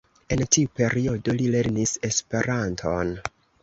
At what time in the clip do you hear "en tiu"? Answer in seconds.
0.35-0.71